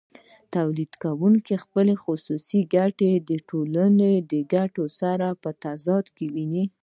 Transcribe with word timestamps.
تولیدونکی 0.53 1.55
خپلې 1.65 1.93
خصوصي 2.03 2.59
ګټې 2.75 3.11
له 3.27 3.37
ټولنیزو 3.49 4.39
ګټو 4.53 4.85
سره 4.99 5.27
په 5.41 5.49
تضاد 5.63 6.05
کې 6.15 6.25
ویني 6.33 6.63